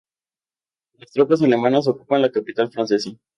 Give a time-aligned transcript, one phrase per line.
[0.97, 3.11] Las tropas alemanas ocupan la capital francesa.